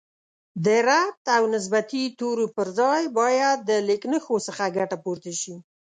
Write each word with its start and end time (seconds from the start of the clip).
د 0.65 0.67
ربط 0.89 1.23
او 1.37 1.43
نسبتي 1.55 2.03
تورو 2.19 2.45
پر 2.55 2.67
ځای 2.79 3.03
باید 3.19 3.57
د 3.69 3.71
لیکنښو 3.89 4.35
څخه 4.47 4.73
ګټه 4.77 4.97
پورته 5.03 5.31
شي 5.41 5.55